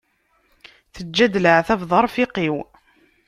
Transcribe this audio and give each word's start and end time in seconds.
Teǧǧa-d 0.93 1.35
leɛtab 1.43 1.81
d 1.89 1.91
arfiq-iw. 1.99 2.57